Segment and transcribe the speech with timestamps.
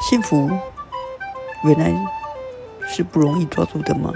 [0.00, 0.48] 幸福
[1.64, 1.92] 原来
[2.86, 4.12] 是不容易抓住的吗？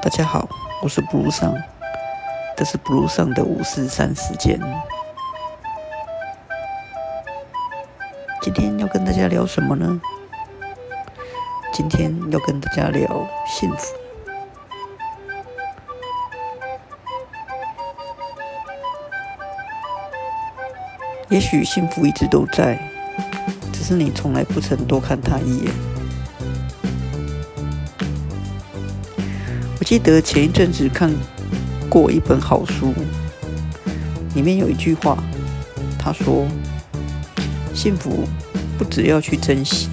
[0.00, 0.48] 大家好，
[0.80, 1.52] 我是 Blue 上，
[2.56, 4.60] 这是 Blue 上的五四三时间。
[8.40, 10.00] 今天要跟大家聊什么呢？
[11.72, 13.99] 今天要跟大家聊幸福。
[21.30, 22.76] 也许幸福一直都在，
[23.72, 25.72] 只是你从来不曾多看他一眼。
[29.78, 31.12] 我记得前一阵子看
[31.88, 32.92] 过一本好书，
[34.34, 35.16] 里面有一句话，
[35.96, 36.48] 他说
[37.72, 38.28] ：“幸福
[38.76, 39.88] 不只要去珍惜，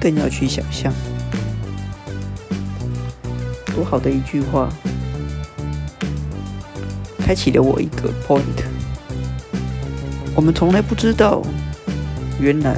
[0.00, 0.92] 更要去想象。”
[3.74, 4.68] 多好的一句话，
[7.20, 8.42] 开启了我一个 point。
[10.38, 11.42] 我们从来不知道，
[12.38, 12.76] 原来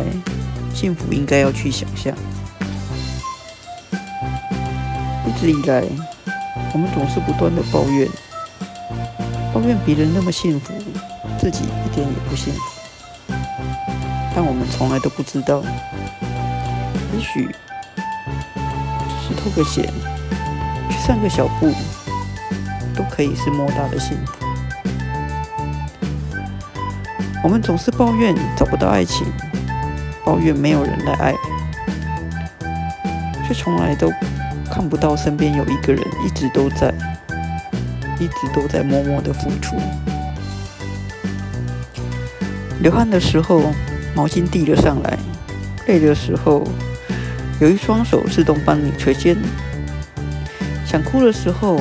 [0.73, 2.17] 幸福应该要去想象。
[5.27, 5.85] 一直以来，
[6.73, 8.09] 我们总是不断的抱怨，
[9.53, 10.73] 抱怨别人那么幸福，
[11.39, 13.35] 自己一点也不幸福。
[14.35, 15.63] 但我们从来都不知道，
[17.13, 19.85] 也许只是偷个险，
[20.89, 21.71] 去散个小步，
[22.97, 24.40] 都可以是莫大的幸福。
[27.43, 29.27] 我们总是抱怨找不到爱情，
[30.25, 31.35] 抱怨没有人来爱，
[33.49, 34.13] 却从来都
[34.71, 36.93] 看不到身边有一个人一直都在，
[38.19, 39.75] 一直都在默默的付出。
[42.81, 43.63] 流汗的时候，
[44.15, 45.17] 毛巾递了上来；
[45.87, 46.63] 累的时候，
[47.59, 49.35] 有一双手自动帮你捶肩；
[50.85, 51.81] 想哭的时候，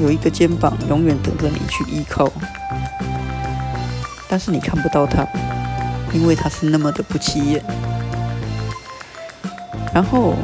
[0.00, 2.30] 有一个肩膀永远等着你去依靠。
[4.28, 5.26] 但是你看不到他，
[6.12, 7.62] 因为他是那么的不起眼。
[9.94, 10.34] 然后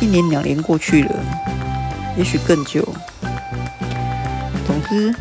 [0.00, 1.14] 一年两年过去了，
[2.16, 2.86] 也许更久。
[4.66, 5.14] 总之，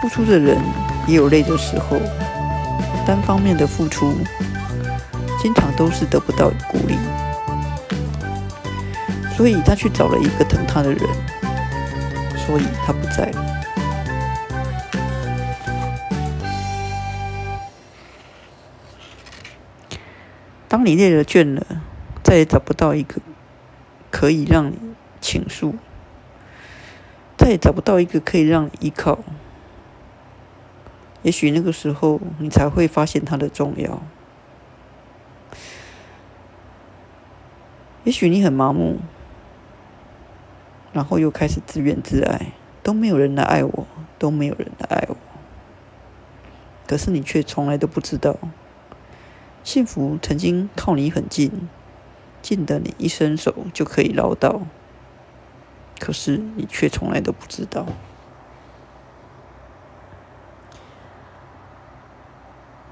[0.00, 0.58] 付出的人
[1.06, 1.98] 也有累的时候。
[3.06, 4.12] 单方面的付出，
[5.40, 6.98] 经常都是得不到鼓励。
[9.34, 11.00] 所以他去找了一个疼他的人，
[12.46, 13.57] 所以他不在了。
[20.68, 21.82] 当你累了倦了，
[22.22, 23.22] 再也找不到一个
[24.10, 24.78] 可以让你
[25.18, 25.74] 倾诉，
[27.38, 29.18] 再也找不到一个可以让你依靠，
[31.22, 34.02] 也许那个时候你才会发现它的重要。
[38.04, 38.98] 也许你很麻木，
[40.92, 42.52] 然后又开始自怨自艾，
[42.82, 43.86] 都没有人来爱我，
[44.18, 45.16] 都没有人来爱我。
[46.86, 48.36] 可是你却从来都不知道。
[49.68, 51.68] 幸福曾经靠你很近，
[52.40, 54.62] 近的你一伸手就可以捞到，
[55.98, 57.84] 可是你却从来都不知道。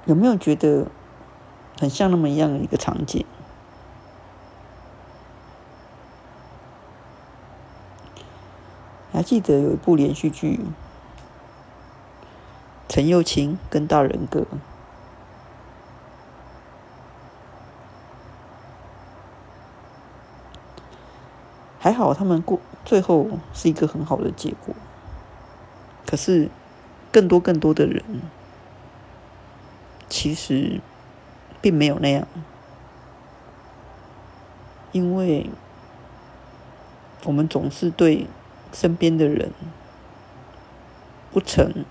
[0.04, 0.88] 有没有觉得
[1.81, 3.25] 很像那么一样的一个场景？
[9.15, 10.60] 还记得有一部连续剧，
[12.86, 14.47] 陈幼卿跟大人哥。
[21.86, 24.74] 还好，他们过最后是一个很好的结果。
[26.04, 26.48] 可是，
[27.12, 28.02] 更多更多的人
[30.08, 30.80] 其实
[31.60, 32.26] 并没有那样，
[34.91, 35.48] 因为
[37.22, 38.26] 我们总是对
[38.72, 39.53] 身边的人
[41.30, 41.84] 不曾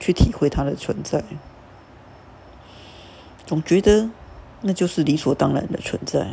[0.00, 1.22] 去体会他的存在，
[3.44, 4.08] 总觉得
[4.62, 6.28] 那就是理所当然的存在。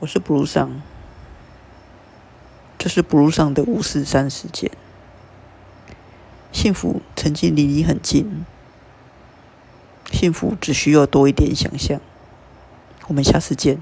[0.00, 0.80] 我是 Blue 上，
[2.78, 4.70] 这是 Blue 上的五四三时间。
[6.52, 8.44] 幸福曾经离你很近，
[10.12, 12.00] 幸福只需要多一点想象。
[13.08, 13.80] 我们下次见。